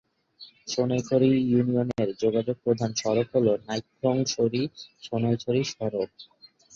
[0.67, 6.09] সোনাইছড়ি ইউনিয়নে যোগাযোগের প্রধান সড়ক হল নাইক্ষ্যংছড়ি-সোনাইছড়ি সড়ক।